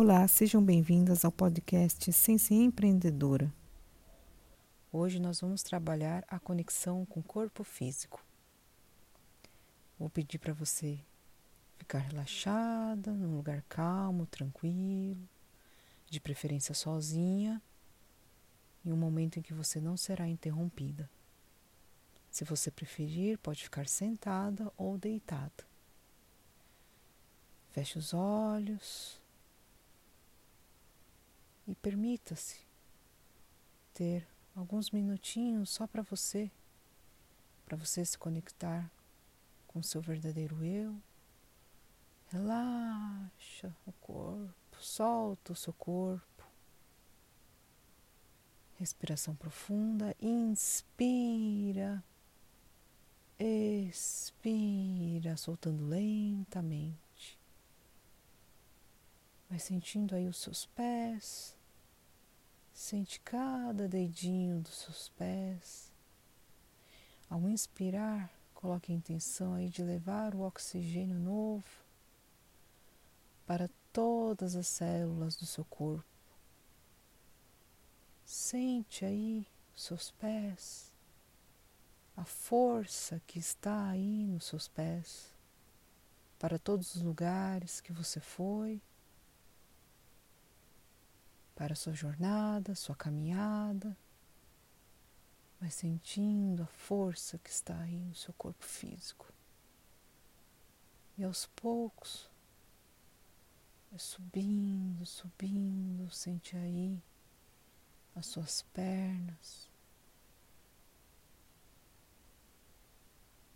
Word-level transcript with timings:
Olá, 0.00 0.28
sejam 0.28 0.62
bem-vindas 0.62 1.24
ao 1.24 1.32
podcast 1.32 2.12
Ciência 2.12 2.54
Empreendedora. 2.54 3.52
Hoje 4.92 5.18
nós 5.18 5.40
vamos 5.40 5.60
trabalhar 5.60 6.24
a 6.28 6.38
conexão 6.38 7.04
com 7.04 7.18
o 7.18 7.22
corpo 7.24 7.64
físico. 7.64 8.24
Vou 9.98 10.08
pedir 10.08 10.38
para 10.38 10.52
você 10.52 11.00
ficar 11.78 11.98
relaxada, 11.98 13.10
num 13.10 13.34
lugar 13.38 13.64
calmo, 13.68 14.24
tranquilo, 14.26 15.28
de 16.08 16.20
preferência 16.20 16.76
sozinha, 16.76 17.60
em 18.86 18.92
um 18.92 18.96
momento 18.96 19.40
em 19.40 19.42
que 19.42 19.52
você 19.52 19.80
não 19.80 19.96
será 19.96 20.28
interrompida. 20.28 21.10
Se 22.30 22.44
você 22.44 22.70
preferir, 22.70 23.36
pode 23.38 23.64
ficar 23.64 23.88
sentada 23.88 24.72
ou 24.76 24.96
deitada. 24.96 25.66
Feche 27.72 27.98
os 27.98 28.14
olhos 28.14 29.20
e 31.68 31.74
permita-se 31.74 32.58
ter 33.92 34.26
alguns 34.56 34.90
minutinhos 34.90 35.68
só 35.68 35.86
para 35.86 36.02
você, 36.02 36.50
para 37.66 37.76
você 37.76 38.02
se 38.04 38.16
conectar 38.16 38.90
com 39.66 39.82
seu 39.82 40.00
verdadeiro 40.00 40.64
eu. 40.64 40.98
Relaxa 42.30 43.74
o 43.86 43.92
corpo, 43.92 44.76
solta 44.80 45.52
o 45.52 45.56
seu 45.56 45.74
corpo. 45.74 46.26
Respiração 48.76 49.34
profunda, 49.34 50.16
inspira, 50.20 52.02
expira, 53.38 55.36
soltando 55.36 55.86
lentamente. 55.86 57.38
Vai 59.50 59.58
sentindo 59.58 60.14
aí 60.14 60.28
os 60.28 60.38
seus 60.38 60.66
pés, 60.66 61.57
Sente 62.78 63.18
cada 63.22 63.88
dedinho 63.88 64.60
dos 64.60 64.76
seus 64.76 65.08
pés. 65.08 65.90
Ao 67.28 67.48
inspirar, 67.48 68.32
coloque 68.54 68.92
a 68.92 68.94
intenção 68.94 69.54
aí 69.54 69.68
de 69.68 69.82
levar 69.82 70.32
o 70.32 70.42
oxigênio 70.42 71.18
novo 71.18 71.66
para 73.44 73.68
todas 73.92 74.54
as 74.54 74.68
células 74.68 75.34
do 75.34 75.44
seu 75.44 75.64
corpo. 75.64 76.06
Sente 78.24 79.04
aí 79.04 79.44
os 79.74 79.82
seus 79.82 80.12
pés, 80.12 80.92
a 82.16 82.24
força 82.24 83.20
que 83.26 83.40
está 83.40 83.88
aí 83.88 84.24
nos 84.24 84.44
seus 84.44 84.68
pés, 84.68 85.34
para 86.38 86.60
todos 86.60 86.94
os 86.94 87.02
lugares 87.02 87.80
que 87.80 87.92
você 87.92 88.20
foi 88.20 88.80
para 91.58 91.72
a 91.72 91.76
sua 91.76 91.92
jornada, 91.92 92.76
sua 92.76 92.94
caminhada. 92.94 93.96
Vai 95.60 95.72
sentindo 95.72 96.62
a 96.62 96.66
força 96.66 97.36
que 97.36 97.50
está 97.50 97.76
aí 97.80 97.98
no 97.98 98.14
seu 98.14 98.32
corpo 98.34 98.64
físico. 98.64 99.26
E 101.16 101.24
aos 101.24 101.46
poucos, 101.46 102.30
vai 103.90 103.98
subindo, 103.98 105.04
subindo, 105.04 106.08
sente 106.12 106.56
aí 106.56 107.02
as 108.14 108.26
suas 108.26 108.62
pernas. 108.62 109.68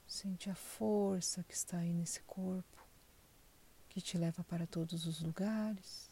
Sente 0.09 0.51
a 0.51 0.57
força 0.57 1.45
que 1.45 1.55
está 1.55 1.79
aí 1.79 1.93
nesse 1.93 2.21
corpo, 2.23 2.85
que 3.89 4.01
te 4.01 4.19
leva 4.19 4.43
para 4.43 4.67
todos 4.67 5.07
os 5.07 5.21
lugares. 5.21 6.12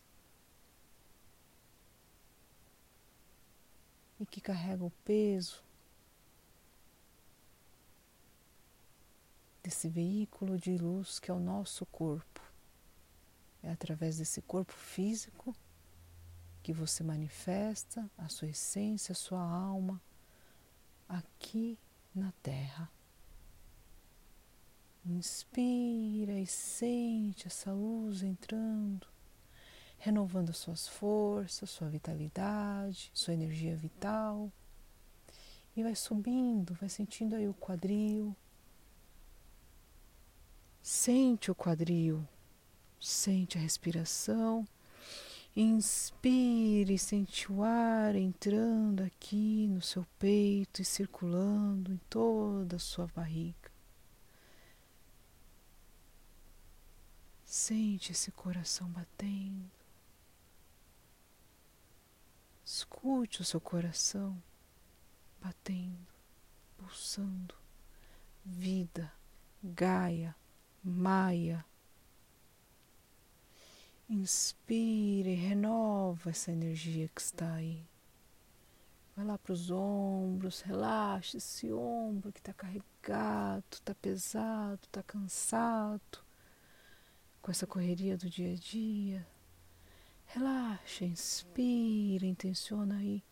E 4.21 4.27
que 4.27 4.41
carrega 4.41 4.85
o 4.85 4.91
peso 5.05 5.65
desse 9.63 9.89
veículo 9.89 10.59
de 10.59 10.77
luz 10.77 11.19
que 11.19 11.31
é 11.31 11.35
o 11.35 11.41
nosso 11.41 11.87
corpo. 11.87 12.41
É 13.63 13.71
através 13.71 14.19
desse 14.19 14.43
corpo 14.43 14.73
físico 14.73 15.57
que 16.63 16.73
você 16.73 17.03
manifesta 17.03 18.09
a 18.19 18.29
sua 18.29 18.49
essência, 18.49 19.13
a 19.13 19.17
sua 19.17 19.41
alma 19.43 20.01
aqui 21.09 21.79
na 22.15 22.33
Terra. 22.43 22.91
Inspira 25.05 26.39
e 26.39 26.47
sente 26.47 27.47
essa 27.47 27.73
luz 27.73 28.23
entrando 28.23 29.07
renovando 30.01 30.49
as 30.49 30.57
suas 30.57 30.89
forças, 30.89 31.69
sua 31.69 31.89
vitalidade, 31.89 33.11
sua 33.13 33.35
energia 33.35 33.77
vital. 33.77 34.51
E 35.77 35.83
vai 35.83 35.95
subindo, 35.95 36.75
vai 36.75 36.89
sentindo 36.89 37.37
aí 37.37 37.47
o 37.47 37.55
quadril. 37.55 38.35
Sente 40.83 41.51
o 41.51 41.55
quadril, 41.55 42.27
sente 42.99 43.59
a 43.59 43.61
respiração. 43.61 44.67
Inspire, 45.55 46.97
sente 46.99 47.53
o 47.53 47.63
ar 47.63 48.17
entrando 48.17 49.03
aqui 49.03 49.67
no 49.69 49.83
seu 49.83 50.07
peito 50.19 50.81
e 50.81 50.85
circulando 50.85 51.93
em 51.93 52.01
toda 52.09 52.77
a 52.77 52.81
sua 52.81 53.07
barriga. 53.09 53.71
Sente 57.45 58.13
esse 58.13 58.31
coração 58.31 58.89
batendo. 58.89 59.80
Escute 62.73 63.43
o 63.43 63.45
seu 63.45 63.61
coração 63.61 64.41
batendo, 65.43 66.07
pulsando. 66.79 67.53
Vida, 68.45 69.13
Gaia, 69.61 70.37
Maia. 70.81 71.65
Inspire, 74.09 75.35
renova 75.35 76.31
essa 76.31 76.53
energia 76.53 77.09
que 77.09 77.21
está 77.21 77.55
aí. 77.55 77.85
Vai 79.17 79.25
lá 79.27 79.37
para 79.37 79.53
os 79.53 79.69
ombros, 79.73 80.61
relaxa 80.61 81.39
esse 81.39 81.73
ombro 81.73 82.31
que 82.31 82.39
está 82.39 82.53
carregado, 82.53 83.65
está 83.73 83.97
pesado, 83.97 84.85
está 84.85 85.03
cansado 85.03 86.25
com 87.43 87.51
essa 87.51 87.67
correria 87.67 88.17
do 88.17 88.31
dia 88.31 88.53
a 88.53 88.57
dia. 88.57 89.27
Relaxa, 90.33 91.05
inspira, 91.05 92.25
intenciona 92.25 92.97
aí. 92.97 93.23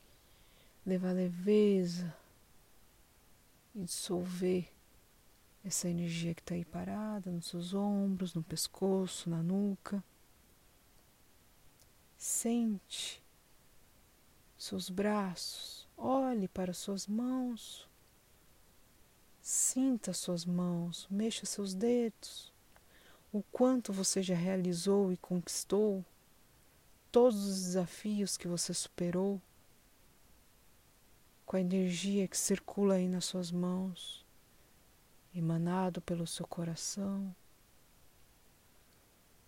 Levar 0.85 1.13
leveza. 1.13 2.13
E 3.73 3.85
dissolver 3.85 4.69
essa 5.65 5.89
energia 5.89 6.35
que 6.35 6.41
está 6.41 6.55
aí 6.55 6.65
parada 6.65 7.31
nos 7.31 7.47
seus 7.47 7.73
ombros, 7.73 8.35
no 8.35 8.43
pescoço, 8.43 9.31
na 9.31 9.43
nuca. 9.43 10.03
Sente 12.17 13.23
seus 14.57 14.91
braços, 14.91 15.87
olhe 15.97 16.49
para 16.49 16.73
suas 16.73 17.07
mãos, 17.07 17.89
sinta 19.41 20.13
suas 20.13 20.45
mãos, 20.45 21.07
mexa 21.09 21.47
seus 21.47 21.75
dedos, 21.75 22.53
o 23.33 23.41
quanto 23.53 23.93
você 23.93 24.21
já 24.21 24.35
realizou 24.35 25.13
e 25.13 25.17
conquistou 25.17 26.05
todos 27.11 27.45
os 27.47 27.63
desafios 27.63 28.37
que 28.37 28.49
você 28.49 28.75
superou, 28.75 29.41
com 31.47 31.57
a 31.57 31.61
energia 31.61 32.29
que 32.29 32.37
circula 32.37 32.97
aí 32.97 33.09
nas 33.09 33.25
suas 33.25 33.51
mãos, 33.51 34.25
emanado 35.35 36.01
pelo 36.03 36.27
seu 36.27 36.47
coração. 36.47 37.35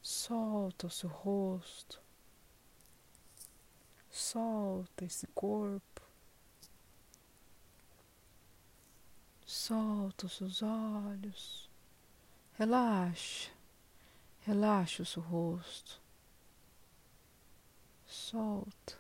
Solta 0.01 0.87
o 0.87 0.91
seu 0.91 1.11
rosto, 1.11 2.01
solta 4.11 5.05
esse 5.05 5.27
corpo, 5.27 6.01
solta 9.45 10.25
os 10.25 10.37
seus 10.39 10.63
olhos, 10.63 11.69
relaxa, 12.55 13.51
relaxa 14.41 15.03
o 15.03 15.07
seu 15.07 15.23
rosto. 15.23 16.01
Solta, 18.11 18.99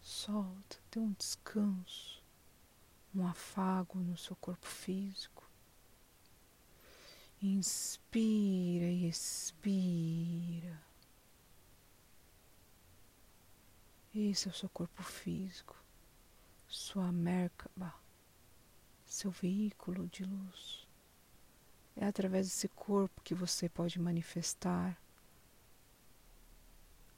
solta, 0.00 0.78
dê 0.88 1.00
um 1.00 1.10
descanso, 1.18 2.22
um 3.12 3.26
afago 3.26 3.98
no 3.98 4.16
seu 4.16 4.36
corpo 4.36 4.64
físico. 4.64 5.42
Inspira 7.42 8.84
e 8.84 9.08
expira. 9.08 10.80
Esse 14.14 14.46
é 14.46 14.52
o 14.52 14.54
seu 14.54 14.68
corpo 14.68 15.02
físico, 15.02 15.76
sua 16.68 17.10
Merkaba, 17.10 17.92
seu 19.04 19.32
veículo 19.32 20.06
de 20.06 20.24
luz. 20.24 20.86
É 21.96 22.06
através 22.06 22.46
desse 22.46 22.68
corpo 22.68 23.20
que 23.22 23.34
você 23.34 23.68
pode 23.68 23.98
manifestar 23.98 25.01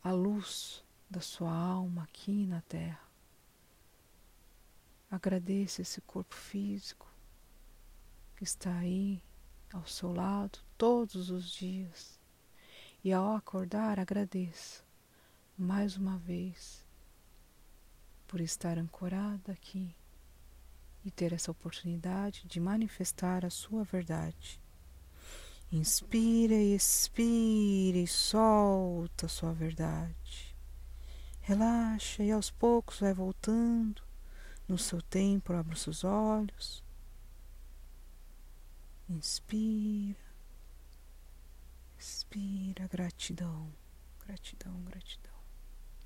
a 0.04 0.12
luz 0.12 0.84
da 1.08 1.22
sua 1.22 1.50
alma 1.50 2.02
aqui 2.02 2.46
na 2.46 2.60
Terra. 2.60 3.00
Agradeça 5.10 5.80
esse 5.80 6.02
corpo 6.02 6.34
físico 6.34 7.10
que 8.36 8.44
está 8.44 8.76
aí 8.76 9.22
ao 9.72 9.86
seu 9.86 10.12
lado 10.12 10.58
todos 10.76 11.30
os 11.30 11.50
dias. 11.50 12.20
E 13.02 13.14
ao 13.14 13.34
acordar, 13.34 13.98
agradeça 13.98 14.84
mais 15.56 15.96
uma 15.96 16.18
vez 16.18 16.86
por 18.26 18.42
estar 18.42 18.76
ancorada 18.76 19.52
aqui 19.52 19.96
e 21.02 21.10
ter 21.10 21.32
essa 21.32 21.50
oportunidade 21.50 22.46
de 22.46 22.60
manifestar 22.60 23.42
a 23.42 23.50
sua 23.50 23.84
verdade. 23.84 24.60
Inspira 25.74 26.54
e 26.54 26.72
expira 26.76 27.98
e 27.98 28.06
solta 28.06 29.26
a 29.26 29.28
sua 29.28 29.52
verdade. 29.52 30.54
Relaxa 31.40 32.22
e 32.22 32.30
aos 32.30 32.48
poucos 32.48 33.00
vai 33.00 33.12
voltando. 33.12 34.00
No 34.68 34.78
seu 34.78 35.02
tempo, 35.02 35.52
abra 35.52 35.74
os 35.74 35.82
seus 35.82 36.04
olhos. 36.04 36.80
Inspira. 39.08 40.16
Expira. 41.98 42.86
Gratidão, 42.86 43.68
gratidão, 44.24 44.80
gratidão. 44.82 45.33